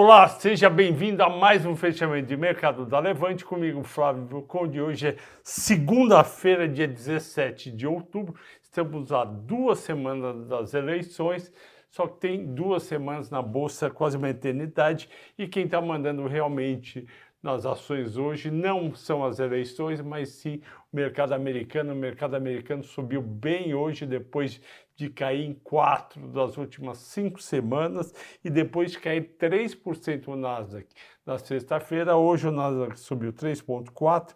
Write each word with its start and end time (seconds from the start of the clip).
Olá, 0.00 0.28
seja 0.28 0.70
bem-vindo 0.70 1.24
a 1.24 1.28
mais 1.28 1.66
um 1.66 1.74
fechamento 1.74 2.28
de 2.28 2.36
mercado 2.36 2.86
da 2.86 3.00
Levante 3.00 3.44
comigo, 3.44 3.82
Flávio 3.82 4.42
Conde. 4.42 4.80
Hoje 4.80 5.08
é 5.08 5.16
segunda-feira, 5.42 6.68
dia 6.68 6.86
17 6.86 7.72
de 7.72 7.84
outubro. 7.84 8.36
Estamos 8.62 9.10
a 9.10 9.24
duas 9.24 9.80
semanas 9.80 10.46
das 10.46 10.72
eleições, 10.72 11.52
só 11.90 12.06
que 12.06 12.20
tem 12.20 12.54
duas 12.54 12.84
semanas 12.84 13.28
na 13.28 13.42
bolsa, 13.42 13.90
quase 13.90 14.16
uma 14.16 14.30
eternidade, 14.30 15.10
e 15.36 15.48
quem 15.48 15.64
está 15.64 15.80
mandando 15.80 16.28
realmente 16.28 17.04
nas 17.42 17.66
ações 17.66 18.16
hoje 18.16 18.52
não 18.52 18.94
são 18.94 19.24
as 19.24 19.40
eleições, 19.40 20.00
mas 20.00 20.28
sim 20.28 20.60
o 20.92 20.96
mercado 20.96 21.32
americano. 21.32 21.92
O 21.92 21.96
mercado 21.96 22.36
americano 22.36 22.84
subiu 22.84 23.20
bem 23.20 23.74
hoje, 23.74 24.06
depois 24.06 24.60
de 24.98 25.08
cair 25.08 25.44
em 25.44 25.54
quatro 25.54 26.26
das 26.26 26.58
últimas 26.58 26.98
cinco 26.98 27.40
semanas 27.40 28.12
e 28.44 28.50
depois 28.50 28.90
de 28.90 28.98
cair 28.98 29.36
3% 29.38 30.26
o 30.26 30.34
Nasdaq 30.34 30.88
na 31.24 31.38
sexta-feira. 31.38 32.16
Hoje 32.16 32.48
o 32.48 32.50
Nasdaq 32.50 32.98
subiu 32.98 33.32
3,4%, 33.32 34.34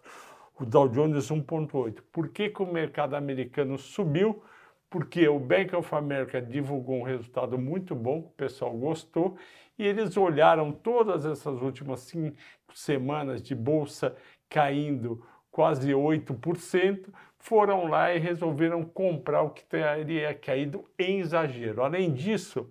o 0.57 0.65
Dow 0.65 0.87
Jones 0.87 1.29
1,8%. 1.29 2.01
Por 2.09 2.29
que, 2.29 2.49
que 2.49 2.63
o 2.63 2.65
mercado 2.65 3.15
americano 3.15 3.77
subiu? 3.77 4.41
Porque 4.89 5.27
o 5.27 5.37
Bank 5.37 5.75
of 5.75 5.93
America 5.93 6.41
divulgou 6.41 7.01
um 7.01 7.03
resultado 7.03 7.57
muito 7.57 7.93
bom, 7.93 8.19
o 8.19 8.29
pessoal 8.29 8.71
gostou, 8.71 9.35
e 9.77 9.85
eles 9.85 10.15
olharam 10.15 10.71
todas 10.71 11.25
essas 11.25 11.61
últimas 11.61 11.99
cinco 12.01 12.37
semanas 12.73 13.41
de 13.41 13.53
bolsa 13.53 14.15
caindo 14.47 15.25
quase 15.53 15.91
8%, 15.91 17.13
foram 17.37 17.85
lá 17.87 18.11
e 18.11 18.17
resolveram 18.17 18.83
comprar 18.83 19.43
o 19.43 19.51
que 19.51 19.63
teria 19.63 20.33
caído 20.33 20.83
em 20.97 21.19
exagero. 21.19 21.83
Além 21.83 22.11
disso, 22.11 22.67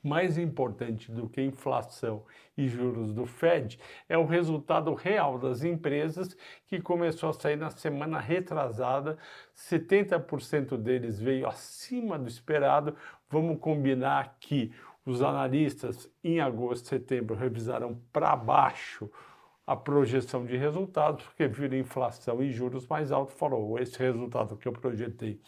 mais 0.00 0.38
importante 0.38 1.10
do 1.10 1.28
que 1.28 1.42
inflação 1.42 2.24
e 2.56 2.68
juros 2.68 3.12
do 3.12 3.26
Fed 3.26 3.78
é 4.08 4.16
o 4.16 4.24
resultado 4.24 4.94
real 4.94 5.36
das 5.36 5.64
empresas 5.64 6.36
que 6.68 6.80
começou 6.80 7.30
a 7.30 7.32
sair 7.32 7.56
na 7.56 7.70
semana 7.70 8.20
retrasada. 8.20 9.18
70% 9.56 10.76
deles 10.76 11.20
veio 11.20 11.48
acima 11.48 12.16
do 12.16 12.28
esperado. 12.28 12.94
Vamos 13.28 13.58
combinar 13.58 14.36
que 14.38 14.72
os 15.04 15.22
analistas 15.22 16.08
em 16.22 16.38
agosto, 16.38 16.86
setembro 16.86 17.34
revisaram 17.34 18.00
para 18.12 18.36
baixo 18.36 19.10
a 19.70 19.76
projeção 19.76 20.44
de 20.44 20.56
resultados, 20.56 21.24
porque 21.26 21.46
viram 21.46 21.76
inflação 21.76 22.42
e 22.42 22.50
juros 22.50 22.88
mais 22.88 23.12
altos, 23.12 23.38
falou, 23.38 23.78
esse 23.78 23.96
resultado 24.00 24.56
que 24.56 24.66
eu 24.66 24.72
projetei 24.72 25.40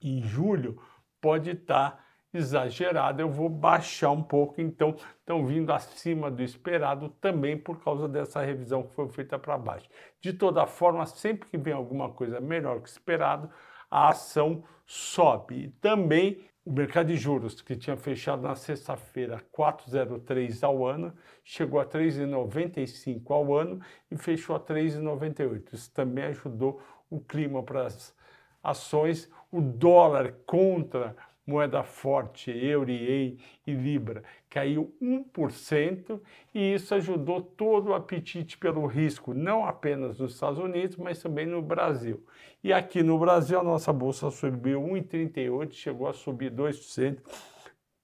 em 0.00 0.22
julho 0.22 0.80
pode 1.20 1.50
estar 1.50 1.90
tá 1.90 2.04
exagerado, 2.32 3.20
eu 3.20 3.28
vou 3.28 3.50
baixar 3.50 4.10
um 4.12 4.22
pouco, 4.22 4.62
então 4.62 4.96
estão 5.18 5.44
vindo 5.44 5.70
acima 5.74 6.30
do 6.30 6.42
esperado 6.42 7.10
também 7.20 7.58
por 7.58 7.84
causa 7.84 8.08
dessa 8.08 8.40
revisão 8.40 8.82
que 8.82 8.94
foi 8.94 9.06
feita 9.10 9.38
para 9.38 9.58
baixo. 9.58 9.90
De 10.18 10.32
toda 10.32 10.66
forma, 10.66 11.04
sempre 11.04 11.50
que 11.50 11.58
vem 11.58 11.74
alguma 11.74 12.08
coisa 12.08 12.40
melhor 12.40 12.80
que 12.80 12.88
esperado, 12.88 13.50
a 13.92 14.08
ação 14.08 14.64
sobe. 14.86 15.64
E 15.64 15.68
também 15.68 16.40
o 16.64 16.72
mercado 16.72 17.08
de 17.08 17.16
juros, 17.16 17.60
que 17.60 17.76
tinha 17.76 17.96
fechado 17.96 18.40
na 18.40 18.54
sexta-feira 18.54 19.42
4,03 19.52 20.62
ao 20.62 20.86
ano, 20.86 21.12
chegou 21.44 21.78
a 21.78 21.84
3,95 21.84 23.30
ao 23.30 23.54
ano 23.54 23.80
e 24.10 24.16
fechou 24.16 24.56
a 24.56 24.60
3,98. 24.60 25.74
Isso 25.74 25.92
também 25.92 26.24
ajudou 26.24 26.80
o 27.10 27.20
clima 27.20 27.62
para 27.62 27.86
as 27.86 28.16
ações. 28.62 29.30
O 29.50 29.60
dólar 29.60 30.32
contra 30.46 31.14
moeda 31.46 31.82
forte, 31.82 32.50
euro, 32.50 32.90
e 32.90 33.38
libra, 33.66 34.22
caiu 34.48 34.94
1% 35.02 36.20
e 36.54 36.74
isso 36.74 36.94
ajudou 36.94 37.42
todo 37.42 37.88
o 37.88 37.94
apetite 37.94 38.56
pelo 38.56 38.86
risco, 38.86 39.34
não 39.34 39.64
apenas 39.64 40.18
nos 40.18 40.34
Estados 40.34 40.58
Unidos, 40.58 40.96
mas 40.96 41.20
também 41.20 41.46
no 41.46 41.60
Brasil. 41.60 42.24
E 42.62 42.72
aqui 42.72 43.02
no 43.02 43.18
Brasil 43.18 43.58
a 43.58 43.64
nossa 43.64 43.92
bolsa 43.92 44.30
subiu 44.30 44.80
1,38, 44.80 45.72
chegou 45.72 46.08
a 46.08 46.12
subir 46.12 46.52
2%, 46.52 47.18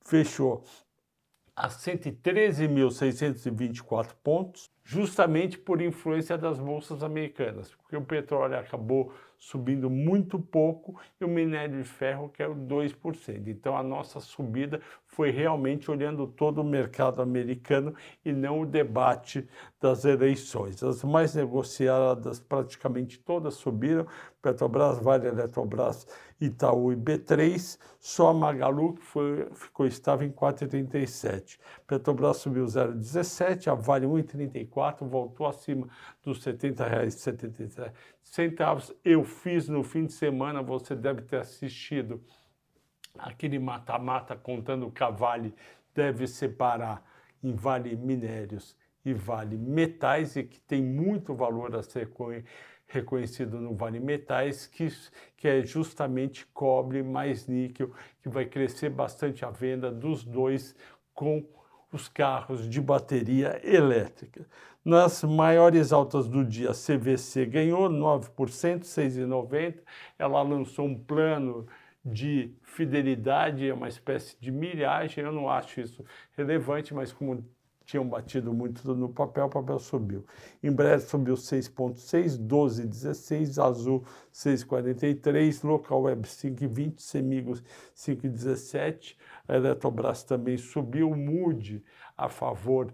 fechou 0.04 0.64
a 1.54 1.68
113.624 1.68 4.14
pontos, 4.22 4.70
justamente 4.84 5.58
por 5.58 5.82
influência 5.82 6.38
das 6.38 6.58
bolsas 6.58 7.02
americanas, 7.02 7.74
porque 7.74 7.96
o 7.96 8.04
petróleo 8.04 8.58
acabou 8.58 9.12
subindo 9.38 9.88
muito 9.88 10.38
pouco 10.38 11.00
e 11.20 11.24
o 11.24 11.28
minério 11.28 11.80
de 11.80 11.88
ferro 11.88 12.28
caiu 12.36 12.54
2%. 12.54 13.46
Então 13.46 13.76
a 13.76 13.82
nossa 13.82 14.18
subida 14.18 14.80
foi 15.06 15.30
realmente 15.30 15.90
olhando 15.90 16.26
todo 16.26 16.60
o 16.60 16.64
mercado 16.64 17.22
americano 17.22 17.94
e 18.24 18.32
não 18.32 18.60
o 18.60 18.66
debate 18.66 19.48
das 19.80 20.04
eleições. 20.04 20.82
As 20.82 21.04
mais 21.04 21.34
negociadas 21.34 22.40
praticamente 22.40 23.18
todas 23.18 23.54
subiram, 23.54 24.06
Petrobras, 24.42 24.98
Vale, 24.98 25.28
Eletrobras, 25.28 26.06
Itaú 26.40 26.92
e 26.92 26.96
B3, 26.96 27.78
só 27.98 28.28
a 28.28 28.34
Magalu 28.34 28.94
que 28.94 29.02
foi, 29.02 29.48
ficou 29.52 29.86
estava 29.86 30.24
em 30.24 30.30
4,37. 30.30 31.58
Petrobras 31.86 32.36
subiu 32.36 32.64
0,17, 32.64 33.68
a 33.68 33.74
Vale 33.74 34.06
1,34, 34.06 35.06
voltou 35.06 35.46
acima 35.46 35.88
dos 36.28 36.44
R$ 36.44 36.52
70,73 36.52 37.92
centavos. 38.22 38.94
Eu 39.04 39.24
fiz 39.24 39.68
no 39.68 39.82
fim 39.82 40.04
de 40.04 40.12
semana, 40.12 40.62
você 40.62 40.94
deve 40.94 41.22
ter 41.22 41.36
assistido 41.36 42.22
aquele 43.18 43.58
mata-mata 43.58 44.36
contando 44.36 44.90
que 44.90 45.02
a 45.02 45.10
Vale 45.10 45.54
deve 45.94 46.26
separar 46.26 47.02
em 47.42 47.54
Vale 47.54 47.96
Minérios 47.96 48.76
e 49.04 49.14
Vale 49.14 49.56
Metais 49.56 50.36
e 50.36 50.44
que 50.44 50.60
tem 50.60 50.82
muito 50.82 51.34
valor 51.34 51.74
a 51.74 51.82
ser 51.82 52.10
reconhecido 52.86 53.58
no 53.58 53.74
Vale 53.74 53.98
Metais, 53.98 54.66
que, 54.66 54.88
que 55.36 55.48
é 55.48 55.62
justamente 55.62 56.46
cobre 56.46 57.02
mais 57.02 57.46
níquel, 57.46 57.90
que 58.22 58.28
vai 58.28 58.44
crescer 58.44 58.90
bastante 58.90 59.44
a 59.44 59.50
venda 59.50 59.90
dos 59.90 60.24
dois 60.24 60.76
com 61.14 61.42
os 61.92 62.08
carros 62.08 62.68
de 62.68 62.80
bateria 62.80 63.60
elétrica. 63.64 64.46
Nas 64.84 65.22
maiores 65.22 65.92
altas 65.92 66.28
do 66.28 66.44
dia, 66.44 66.70
a 66.70 66.74
CVC 66.74 67.46
ganhou 67.46 67.88
9%, 67.90 68.82
6,90%. 68.82 69.82
Ela 70.18 70.42
lançou 70.42 70.86
um 70.86 70.98
plano 70.98 71.66
de 72.04 72.54
fidelidade, 72.62 73.68
é 73.68 73.74
uma 73.74 73.88
espécie 73.88 74.36
de 74.40 74.50
milhagem. 74.50 75.24
Eu 75.24 75.32
não 75.32 75.48
acho 75.48 75.80
isso 75.80 76.04
relevante, 76.36 76.94
mas 76.94 77.12
como 77.12 77.44
tinham 77.88 78.06
batido 78.06 78.52
muito 78.52 78.94
no 78.94 79.08
papel, 79.08 79.46
o 79.46 79.48
papel 79.48 79.78
subiu. 79.78 80.22
Em 80.62 80.70
breve 80.70 81.04
subiu 81.04 81.34
6,6, 81.34 82.36
12,16, 82.38 83.64
Azul 83.64 84.04
6,43, 84.30 85.66
Local 85.66 86.02
Web 86.02 86.28
5,20, 86.28 87.00
Semigos 87.00 87.64
5,17, 87.96 89.16
a 89.48 89.56
Eletrobras 89.56 90.22
também 90.22 90.58
subiu, 90.58 91.16
Mude 91.16 91.82
a 92.14 92.28
favor 92.28 92.92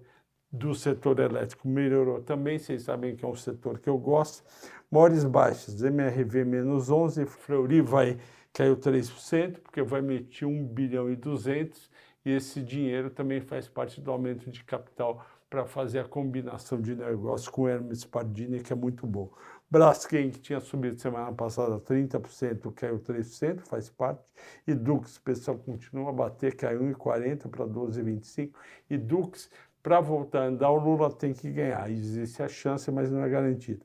do 0.52 0.72
setor 0.72 1.18
elétrico 1.18 1.66
melhorou 1.66 2.22
também, 2.22 2.56
vocês 2.60 2.82
sabem 2.82 3.16
que 3.16 3.24
é 3.24 3.28
um 3.28 3.34
setor 3.34 3.80
que 3.80 3.90
eu 3.90 3.98
gosto. 3.98 4.44
Maiores 4.88 5.24
baixas, 5.24 5.82
MRV 5.82 6.44
menos 6.44 6.88
11, 6.88 7.26
Fleury 7.26 7.80
vai 7.80 8.16
caiu 8.52 8.76
3%, 8.76 9.58
porque 9.58 9.82
vai 9.82 9.98
emitir 9.98 10.46
1 10.46 10.64
bilhão 10.68 11.10
e 11.10 11.16
200, 11.16 11.90
e 12.24 12.30
esse 12.30 12.62
dinheiro 12.62 13.10
também 13.10 13.40
faz 13.40 13.68
parte 13.68 14.00
do 14.00 14.10
aumento 14.10 14.50
de 14.50 14.64
capital 14.64 15.24
para 15.50 15.64
fazer 15.64 16.00
a 16.00 16.04
combinação 16.04 16.80
de 16.80 16.96
negócio 16.96 17.52
com 17.52 17.68
Hermes 17.68 18.04
Pardini, 18.04 18.60
que 18.60 18.72
é 18.72 18.76
muito 18.76 19.06
bom. 19.06 19.30
Braskem, 19.70 20.30
que 20.30 20.40
tinha 20.40 20.58
subido 20.58 21.00
semana 21.00 21.32
passada 21.32 21.78
30%, 21.78 22.72
caiu 22.74 22.98
3%, 22.98 23.60
faz 23.60 23.88
parte. 23.88 24.22
E 24.66 24.74
Dux, 24.74 25.18
pessoal 25.18 25.58
continua 25.58 26.10
a 26.10 26.12
bater, 26.12 26.56
caiu 26.56 26.80
1,40 26.80 27.48
para 27.48 27.66
12,25. 27.66 28.52
E 28.90 28.96
Dux 28.96 29.50
para 29.82 30.00
voltar 30.00 30.42
a 30.42 30.46
andar, 30.46 30.70
o 30.70 30.78
Lula 30.78 31.12
tem 31.12 31.32
que 31.32 31.50
ganhar. 31.50 31.90
Existe 31.90 32.42
a 32.42 32.48
chance, 32.48 32.90
mas 32.90 33.10
não 33.10 33.22
é 33.22 33.28
garantido. 33.28 33.84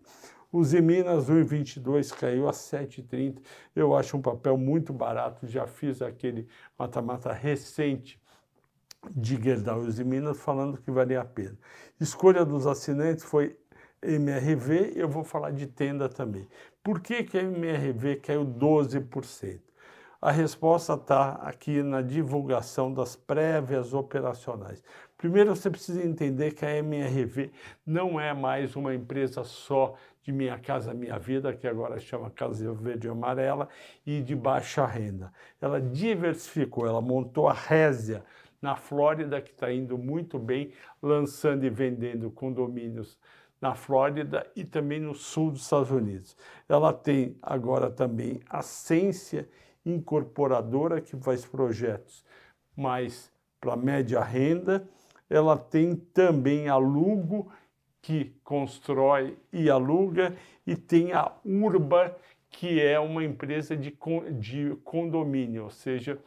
Os 0.51 0.73
Minas 0.73 1.29
1,22 1.29 2.11
caiu 2.17 2.47
a 2.47 2.51
7,30. 2.51 3.39
Eu 3.75 3.93
acho 3.93 4.17
um 4.17 4.21
papel 4.21 4.57
muito 4.57 4.91
barato. 4.91 5.45
Já 5.45 5.67
fiz 5.67 6.01
aquele 6.01 6.47
mata-mata 6.77 7.31
recente 7.31 8.19
de 9.11 9.41
Gerdau 9.41 9.83
e 9.87 10.03
Minas 10.03 10.39
falando 10.39 10.77
que 10.77 10.91
valia 10.91 11.21
a 11.21 11.25
pena. 11.25 11.57
Escolha 11.99 12.45
dos 12.45 12.67
assinantes 12.67 13.23
foi 13.23 13.57
MRV. 14.01 14.93
Eu 14.95 15.09
vou 15.09 15.23
falar 15.23 15.51
de 15.51 15.67
tenda 15.67 16.09
também. 16.09 16.47
Por 16.83 16.99
que, 16.99 17.23
que 17.23 17.37
a 17.37 17.43
MRV 17.43 18.17
caiu 18.17 18.45
12%? 18.45 19.59
A 20.21 20.31
resposta 20.31 20.95
está 20.95 21.31
aqui 21.35 21.81
na 21.81 22.01
divulgação 22.01 22.93
das 22.93 23.15
prévias 23.15 23.93
operacionais. 23.93 24.83
Primeiro, 25.17 25.55
você 25.55 25.69
precisa 25.69 26.03
entender 26.03 26.51
que 26.51 26.65
a 26.65 26.77
MRV 26.77 27.51
não 27.85 28.19
é 28.19 28.33
mais 28.33 28.75
uma 28.75 28.93
empresa 28.93 29.45
só 29.45 29.95
de 30.21 30.33
Minha 30.33 30.59
Casa 30.59 30.93
Minha 30.93 31.17
Vida, 31.17 31.53
que 31.53 31.65
agora 31.65 31.99
chama 31.99 32.29
Casa 32.29 32.73
Verde 32.73 33.07
e 33.07 33.09
Amarela, 33.09 33.69
e 34.05 34.21
de 34.21 34.35
baixa 34.35 34.85
renda. 34.85 35.31
Ela 35.61 35.79
diversificou, 35.79 36.85
ela 36.85 37.01
montou 37.01 37.47
a 37.47 37.53
Résia 37.53 38.23
na 38.61 38.75
Flórida, 38.75 39.41
que 39.41 39.51
está 39.51 39.71
indo 39.71 39.97
muito 39.97 40.37
bem, 40.37 40.71
lançando 41.01 41.65
e 41.65 41.69
vendendo 41.69 42.29
condomínios 42.31 43.17
na 43.61 43.75
Flórida 43.75 44.49
e 44.55 44.63
também 44.63 44.99
no 44.99 45.13
sul 45.13 45.51
dos 45.51 45.61
Estados 45.61 45.91
Unidos. 45.91 46.35
Ela 46.67 46.93
tem 46.93 47.37
agora 47.41 47.89
também 47.89 48.39
a 48.49 48.61
Ciência 48.61 49.49
Incorporadora, 49.85 51.01
que 51.01 51.15
faz 51.17 51.45
projetos 51.45 52.23
mais 52.75 53.31
para 53.59 53.75
média 53.75 54.21
renda. 54.21 54.87
Ela 55.29 55.57
tem 55.57 55.95
também 55.95 56.67
a 56.69 56.77
Lugo, 56.77 57.51
que 58.01 58.33
constrói 58.43 59.37
e 59.51 59.69
aluga, 59.69 60.35
e 60.65 60.75
tem 60.75 61.13
a 61.13 61.31
Urba, 61.45 62.15
que 62.49 62.81
é 62.81 62.99
uma 62.99 63.23
empresa 63.23 63.75
de, 63.75 63.95
de 64.39 64.75
condomínio, 64.83 65.65
ou 65.65 65.69
seja, 65.69 66.17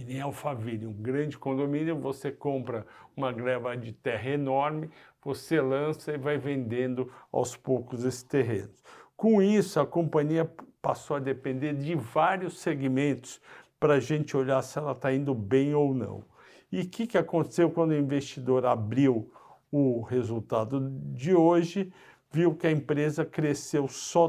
que 0.00 0.04
nem 0.14 0.20
Alphaville, 0.22 0.86
um 0.86 0.94
grande 0.94 1.36
condomínio, 1.36 1.94
você 1.94 2.32
compra 2.32 2.86
uma 3.14 3.30
greva 3.30 3.76
de 3.76 3.92
terra 3.92 4.30
enorme, 4.30 4.88
você 5.22 5.60
lança 5.60 6.12
e 6.12 6.16
vai 6.16 6.38
vendendo 6.38 7.12
aos 7.30 7.54
poucos 7.54 8.04
esses 8.04 8.22
terrenos. 8.22 8.82
Com 9.14 9.42
isso, 9.42 9.78
a 9.78 9.86
companhia 9.86 10.50
passou 10.80 11.16
a 11.16 11.20
depender 11.20 11.74
de 11.74 11.94
vários 11.94 12.58
segmentos 12.60 13.42
para 13.78 13.94
a 13.94 14.00
gente 14.00 14.34
olhar 14.34 14.62
se 14.62 14.78
ela 14.78 14.92
está 14.92 15.12
indo 15.12 15.34
bem 15.34 15.74
ou 15.74 15.92
não. 15.92 16.24
E 16.72 16.80
o 16.80 16.88
que, 16.88 17.06
que 17.06 17.18
aconteceu 17.18 17.70
quando 17.70 17.90
o 17.90 17.98
investidor 17.98 18.64
abriu 18.64 19.30
o 19.70 20.00
resultado 20.00 20.80
de 21.12 21.34
hoje? 21.34 21.92
Viu 22.32 22.54
que 22.54 22.66
a 22.66 22.70
empresa 22.70 23.22
cresceu 23.22 23.86
só 23.86 24.26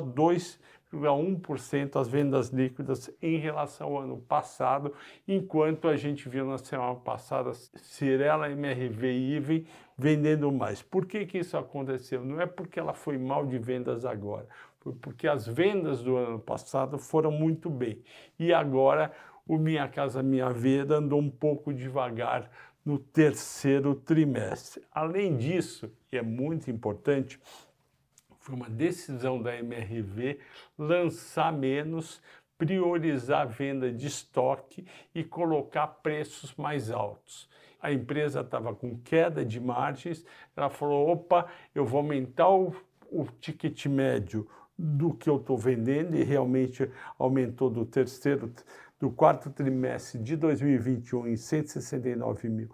2,1% 0.93 1.99
as 1.99 2.07
vendas 2.07 2.49
líquidas 2.49 3.09
em 3.21 3.37
relação 3.37 3.87
ao 3.87 4.03
ano 4.03 4.17
passado, 4.17 4.93
enquanto 5.27 5.87
a 5.87 5.95
gente 5.95 6.27
viu 6.27 6.45
na 6.45 6.57
semana 6.57 6.95
passada 6.95 7.53
Cirela, 7.53 8.49
MRV 8.49 9.11
e 9.11 9.35
Iven 9.35 9.65
vendendo 9.97 10.51
mais. 10.51 10.81
Por 10.81 11.05
que, 11.05 11.25
que 11.25 11.39
isso 11.39 11.57
aconteceu? 11.57 12.23
Não 12.23 12.41
é 12.41 12.45
porque 12.45 12.79
ela 12.79 12.93
foi 12.93 13.17
mal 13.17 13.45
de 13.45 13.57
vendas 13.57 14.05
agora, 14.05 14.47
foi 14.79 14.93
porque 14.93 15.27
as 15.27 15.47
vendas 15.47 16.03
do 16.03 16.17
ano 16.17 16.39
passado 16.39 16.97
foram 16.97 17.31
muito 17.31 17.69
bem. 17.69 18.01
E 18.37 18.53
agora 18.53 19.11
o 19.47 19.57
Minha 19.57 19.87
Casa 19.87 20.21
Minha 20.21 20.49
Vida 20.49 20.97
andou 20.97 21.19
um 21.19 21.29
pouco 21.29 21.73
devagar 21.73 22.49
no 22.83 22.97
terceiro 22.97 23.93
trimestre. 23.93 24.83
Além 24.91 25.37
disso, 25.37 25.91
e 26.11 26.17
é 26.17 26.21
muito 26.21 26.69
importante, 26.69 27.39
foi 28.41 28.55
uma 28.55 28.69
decisão 28.69 29.41
da 29.41 29.55
MRV 29.55 30.39
lançar 30.77 31.53
menos, 31.53 32.21
priorizar 32.57 33.41
a 33.41 33.45
venda 33.45 33.91
de 33.91 34.07
estoque 34.07 34.85
e 35.13 35.23
colocar 35.23 35.87
preços 35.87 36.53
mais 36.55 36.91
altos. 36.91 37.49
A 37.79 37.91
empresa 37.91 38.41
estava 38.41 38.75
com 38.75 38.97
queda 38.99 39.45
de 39.45 39.59
margens, 39.59 40.25
ela 40.55 40.69
falou, 40.69 41.09
opa, 41.09 41.47
eu 41.73 41.85
vou 41.85 41.99
aumentar 41.99 42.49
o, 42.49 42.75
o 43.11 43.25
ticket 43.39 43.85
médio 43.85 44.47
do 44.77 45.13
que 45.13 45.29
eu 45.29 45.37
estou 45.37 45.57
vendendo 45.57 46.15
e 46.15 46.23
realmente 46.23 46.89
aumentou 47.17 47.69
do 47.69 47.85
terceiro, 47.85 48.51
do 48.99 49.11
quarto 49.11 49.51
trimestre 49.51 50.19
de 50.19 50.35
2021 50.35 51.27
em 51.27 51.35
169 51.37 52.49
mil 52.49 52.69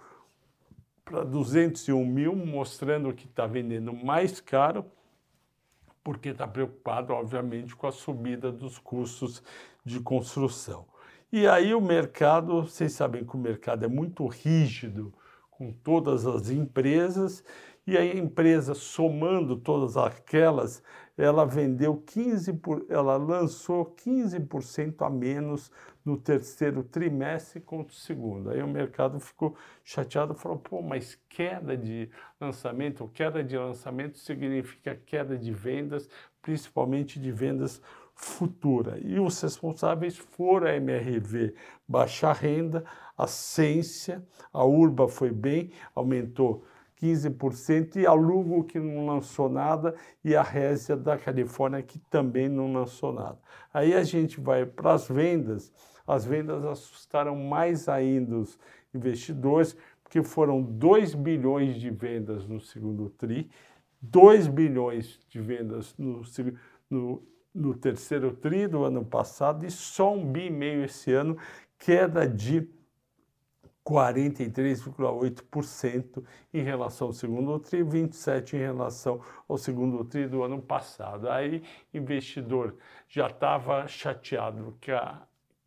para 1.07 1.23
201 1.23 2.05
mil, 2.05 2.35
mostrando 2.35 3.13
que 3.13 3.25
está 3.25 3.47
vendendo 3.47 3.93
mais 3.93 4.41
caro, 4.41 4.85
porque 6.07 6.29
está 6.29 6.47
preocupado, 6.47 7.11
obviamente, 7.11 7.75
com 7.75 7.85
a 7.85 7.91
subida 7.91 8.49
dos 8.49 8.79
custos 8.79 9.43
de 9.83 9.99
construção. 9.99 10.85
E 11.29 11.45
aí 11.45 11.75
o 11.75 11.81
mercado, 11.81 12.61
vocês 12.61 12.93
sabem 12.93 13.25
que 13.25 13.35
o 13.35 13.37
mercado 13.37 13.83
é 13.83 13.89
muito 13.89 14.25
rígido 14.25 15.13
com 15.51 15.69
todas 15.69 16.25
as 16.25 16.49
empresas, 16.49 17.43
e 17.85 17.97
a 17.97 18.05
empresa 18.05 18.73
somando 18.73 19.57
todas 19.57 19.97
aquelas, 19.97 20.81
ela 21.17 21.45
vendeu 21.45 21.97
15 22.05 22.53
por, 22.53 22.85
ela 22.89 23.17
lançou 23.17 23.85
15% 23.85 25.05
a 25.05 25.09
menos 25.09 25.71
no 26.05 26.15
terceiro 26.15 26.83
trimestre 26.83 27.59
contra 27.59 27.91
o 27.91 27.95
segundo. 27.95 28.49
Aí 28.51 28.61
o 28.61 28.67
mercado 28.67 29.19
ficou 29.19 29.55
chateado, 29.83 30.35
falou: 30.35 30.59
"Pô, 30.59 30.81
mas 30.81 31.19
queda 31.27 31.75
de 31.75 32.09
lançamento, 32.39 33.09
queda 33.13 33.43
de 33.43 33.57
lançamento 33.57 34.17
significa 34.17 34.95
queda 34.95 35.37
de 35.37 35.51
vendas, 35.51 36.07
principalmente 36.41 37.19
de 37.19 37.31
vendas 37.31 37.81
futura. 38.17 38.97
E 38.99 39.19
os 39.19 39.39
responsáveis 39.41 40.17
foram 40.17 40.67
a 40.67 40.75
MRV 40.75 41.53
Baixa 41.87 42.33
Renda, 42.33 42.83
a 43.17 43.27
Ciência, 43.27 44.23
a 44.51 44.65
Urba 44.65 45.07
foi 45.07 45.31
bem, 45.31 45.71
aumentou 45.95 46.63
15%, 47.01 47.97
e 47.97 48.05
a 48.05 48.13
Lugo, 48.13 48.63
que 48.63 48.79
não 48.79 49.05
lançou 49.05 49.49
nada, 49.49 49.95
e 50.23 50.35
a 50.35 50.41
Résia 50.41 50.95
da 50.95 51.17
Califórnia, 51.17 51.81
que 51.81 51.99
também 52.09 52.49
não 52.49 52.71
lançou 52.71 53.13
nada. 53.13 53.37
Aí 53.73 53.93
a 53.93 54.03
gente 54.03 54.39
vai 54.39 54.65
para 54.65 54.93
as 54.93 55.07
vendas, 55.07 55.71
as 56.05 56.25
vendas 56.25 56.65
assustaram 56.65 57.35
mais 57.35 57.87
ainda 57.87 58.37
os 58.37 58.57
investidores, 58.93 59.75
porque 60.03 60.23
foram 60.23 60.61
2 60.61 61.15
bilhões 61.15 61.75
de 61.75 61.89
vendas 61.89 62.47
no 62.47 62.59
segundo 62.59 63.09
TRI, 63.09 63.49
2 64.01 64.47
bilhões 64.47 65.19
de 65.29 65.39
vendas 65.41 65.93
no, 65.97 66.21
no 66.89 67.23
no 67.57 67.73
terceiro 67.73 68.31
TRI 68.31 68.67
do 68.67 68.83
ano 68.83 69.03
passado 69.03 69.65
e 69.65 69.71
só 69.71 70.13
um 70.13 70.31
bi 70.31 70.45
e 70.45 70.49
meio 70.51 70.83
esse 70.83 71.11
ano, 71.11 71.35
queda 71.79 72.27
de 72.27 72.61
43,8% 73.87 76.23
em 76.53 76.61
relação 76.61 77.07
ao 77.07 77.13
segundo 77.13 77.57
TRI, 77.57 77.85
27% 77.85 78.53
em 78.53 78.57
relação 78.57 79.21
ao 79.47 79.57
segundo 79.57 80.03
TRI 80.03 80.27
do 80.27 80.43
ano 80.43 80.61
passado. 80.61 81.29
Aí, 81.29 81.63
investidor 81.93 82.75
já 83.07 83.27
estava 83.27 83.87
chateado 83.87 84.77
que, 84.81 84.91
a, 84.91 85.21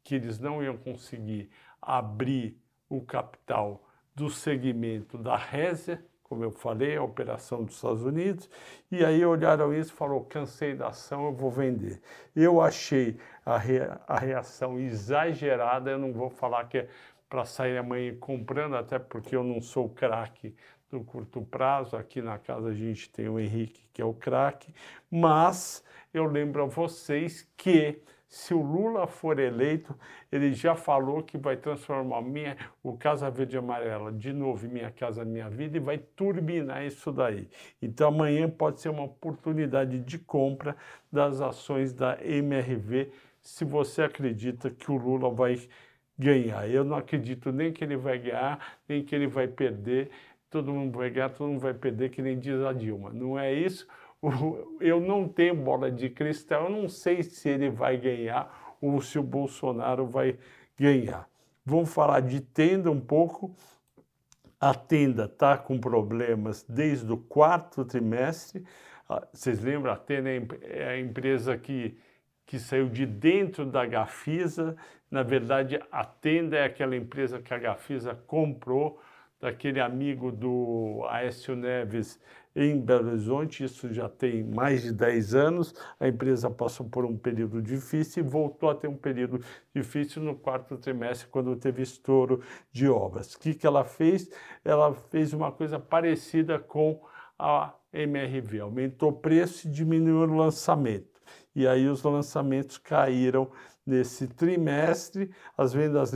que 0.05 0.17
eles 0.17 0.39
não 0.39 0.63
iam 0.63 0.77
conseguir 0.77 1.49
abrir 1.81 2.61
o 2.91 3.01
capital 3.01 3.89
do 4.15 4.29
segmento 4.29 5.17
da 5.17 5.37
Résia, 5.37 6.05
como 6.23 6.45
eu 6.45 6.51
falei, 6.51 6.99
a 6.99 7.03
operação 7.03 7.65
dos 7.65 7.77
Estados 7.77 8.05
Unidos, 8.05 8.51
e 8.93 9.03
aí 9.03 9.25
olharam 9.25 9.73
isso 9.75 9.93
e 9.93 9.95
falaram, 9.97 10.23
cansei 10.25 10.75
da 10.75 10.89
ação, 10.89 11.25
eu 11.25 11.33
vou 11.33 11.51
vender. 11.51 12.03
Eu 12.37 12.61
achei 12.61 13.17
a, 13.45 13.57
rea 13.57 13.99
a 14.07 14.19
reação 14.19 14.79
exagerada, 14.79 15.91
eu 15.91 15.99
não 15.99 16.13
vou 16.13 16.29
falar 16.29 16.69
que 16.69 16.77
é 16.79 16.87
para 17.31 17.45
sair 17.45 17.79
amanhã 17.79 18.15
comprando, 18.17 18.75
até 18.75 18.99
porque 18.99 19.37
eu 19.37 19.45
não 19.45 19.63
sou 19.63 19.89
craque 19.89 20.53
do 20.91 21.01
curto 21.01 21.41
prazo, 21.43 21.97
aqui 21.97 22.21
na 22.21 22.37
casa 22.37 22.71
a 22.71 22.75
gente 22.75 23.09
tem 23.09 23.29
o 23.29 23.39
Henrique, 23.39 23.89
que 23.93 24.03
é 24.03 24.05
o 24.05 24.13
craque, 24.13 24.75
mas 25.09 25.85
eu 26.13 26.25
lembro 26.25 26.65
a 26.65 26.67
vocês 26.67 27.49
que 27.57 28.03
se 28.29 28.53
o 28.55 28.61
Lula 28.61 29.07
for 29.07 29.39
eleito, 29.39 29.95
ele 30.31 30.53
já 30.53 30.75
falou 30.75 31.23
que 31.23 31.37
vai 31.39 31.57
transformar 31.57 32.23
minha, 32.23 32.57
o 32.83 32.97
Casa 32.97 33.31
Verde 33.31 33.57
e 33.57 33.59
Amarela 33.59 34.13
de 34.13 34.33
novo 34.33 34.67
em 34.67 34.69
Minha 34.69 34.91
Casa 34.91 35.25
Minha 35.25 35.49
Vida 35.49 35.77
e 35.77 35.81
vai 35.81 35.99
turbinar 35.99 36.85
isso 36.85 37.11
daí. 37.11 37.49
Então 37.81 38.09
amanhã 38.09 38.49
pode 38.49 38.81
ser 38.81 38.89
uma 38.89 39.03
oportunidade 39.05 39.99
de 40.01 40.19
compra 40.19 40.77
das 41.11 41.41
ações 41.41 41.93
da 41.93 42.19
MRV, 42.25 43.11
se 43.41 43.65
você 43.65 44.03
acredita 44.03 44.71
que 44.71 44.91
o 44.91 44.97
Lula 44.97 45.31
vai 45.31 45.59
ganhar. 46.21 46.69
Eu 46.69 46.85
não 46.85 46.97
acredito 46.97 47.51
nem 47.51 47.73
que 47.73 47.83
ele 47.83 47.97
vai 47.97 48.19
ganhar, 48.19 48.77
nem 48.87 49.03
que 49.03 49.15
ele 49.15 49.27
vai 49.27 49.49
perder. 49.49 50.11
Todo 50.51 50.73
mundo 50.73 50.99
vai 50.99 51.09
ganhar, 51.11 51.31
todo 51.31 51.49
mundo 51.49 51.61
vai 51.61 51.73
perder, 51.73 52.11
que 52.11 52.21
nem 52.21 52.39
diz 52.39 52.61
a 52.63 52.73
Dilma. 52.73 53.11
Não 53.11 53.39
é 53.39 53.53
isso? 53.53 53.87
eu 54.81 55.01
não 55.01 55.27
tenho 55.27 55.55
bola 55.55 55.91
de 55.91 56.11
cristal, 56.11 56.65
eu 56.65 56.71
não 56.71 56.89
sei 56.89 57.23
se 57.23 57.49
ele 57.49 57.71
vai 57.71 57.97
ganhar 57.97 58.77
ou 58.81 59.01
se 59.01 59.19
o 59.19 59.23
Bolsonaro 59.23 60.07
vai 60.07 60.39
ganhar. 60.79 61.29
Vamos 61.65 61.93
falar 61.93 62.21
de 62.21 62.41
tenda 62.41 62.91
um 62.91 63.01
pouco. 63.01 63.55
A 64.61 64.75
tenda 64.75 65.25
está 65.25 65.57
com 65.57 65.79
problemas 65.79 66.65
desde 66.69 67.11
o 67.11 67.17
quarto 67.17 67.85
trimestre. 67.85 68.65
Ah, 69.09 69.27
vocês 69.33 69.61
lembram? 69.63 69.93
A 69.93 69.97
tenda 69.97 70.29
é 70.63 70.89
a 70.89 71.01
empresa 71.01 71.57
que, 71.57 71.97
que 72.45 72.59
saiu 72.59 72.89
de 72.89 73.07
dentro 73.07 73.65
da 73.65 73.87
Gafisa. 73.87 74.77
Na 75.11 75.23
verdade, 75.23 75.81
a 75.91 76.05
tenda 76.05 76.57
é 76.57 76.65
aquela 76.65 76.95
empresa 76.95 77.43
que 77.43 77.53
a 77.53 77.59
Gafisa 77.59 78.15
comprou 78.15 79.01
daquele 79.41 79.81
amigo 79.81 80.31
do 80.31 81.05
Aécio 81.09 81.57
Neves 81.57 82.21
em 82.55 82.81
Belo 82.81 83.09
Horizonte, 83.09 83.65
isso 83.65 83.93
já 83.93 84.09
tem 84.09 84.43
mais 84.43 84.83
de 84.83 84.93
10 84.93 85.35
anos. 85.35 85.75
A 85.99 86.09
empresa 86.09 86.51
passou 86.51 86.89
por 86.89 87.05
um 87.05 87.17
período 87.17 87.63
difícil 87.63 88.25
e 88.25 88.29
voltou 88.29 88.69
a 88.69 88.75
ter 88.75 88.89
um 88.89 88.97
período 88.97 89.41
difícil 89.75 90.23
no 90.23 90.35
quarto 90.35 90.77
trimestre, 90.77 91.29
quando 91.29 91.55
teve 91.57 91.83
estouro 91.83 92.43
de 92.73 92.89
obras. 92.89 93.35
O 93.35 93.39
que, 93.39 93.55
que 93.55 93.67
ela 93.67 93.85
fez? 93.85 94.31
Ela 94.65 94.93
fez 94.95 95.33
uma 95.33 95.53
coisa 95.53 95.79
parecida 95.79 96.59
com 96.59 97.01
a 97.39 97.73
MRV, 97.93 98.61
aumentou 98.61 99.11
o 99.11 99.17
preço 99.21 99.67
e 99.67 99.71
diminuiu 99.71 100.29
o 100.29 100.37
lançamento. 100.37 101.20
E 101.55 101.67
aí 101.67 101.89
os 101.89 102.03
lançamentos 102.03 102.79
caíram 102.79 103.51
nesse 103.85 104.29
trimestre, 104.29 105.31
as 105.57 105.73
vendas 105.73 106.13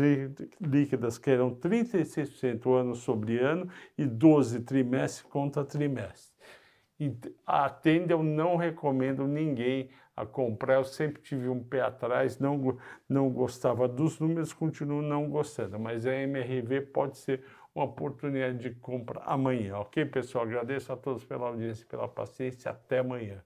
líquidas 0.61 1.21
eram 1.27 1.55
36% 1.55 2.73
ano 2.73 2.95
sobre 2.95 3.39
ano 3.39 3.69
e 3.99 4.07
12 4.07 4.61
trimestre 4.61 5.27
contra 5.29 5.65
trimestre. 5.65 6.35
E 7.01 7.13
atende, 7.45 8.13
eu 8.13 8.23
não 8.23 8.57
recomendo 8.57 9.27
ninguém 9.27 9.91
a 10.17 10.25
comprar. 10.25 10.75
Eu 10.75 10.85
sempre 10.85 11.21
tive 11.21 11.49
um 11.49 11.63
pé 11.63 11.81
atrás, 11.81 12.39
não, 12.39 12.79
não 13.09 13.31
gostava 13.31 13.89
dos 13.89 14.21
números, 14.21 14.53
continuo 14.53 15.03
não 15.03 15.29
gostando. 15.29 15.79
Mas 15.79 16.07
a 16.07 16.15
MRV 16.15 16.83
pode 16.83 17.19
ser 17.19 17.45
uma 17.75 17.87
oportunidade 17.87 18.59
de 18.59 18.71
compra 18.71 19.21
amanhã, 19.25 19.79
ok, 19.79 20.05
pessoal? 20.05 20.45
Agradeço 20.45 20.93
a 20.93 20.97
todos 20.97 21.25
pela 21.25 21.49
audiência 21.49 21.83
e 21.83 21.87
pela 21.87 22.07
paciência. 22.07 22.71
Até 22.71 23.01
amanhã. 23.01 23.43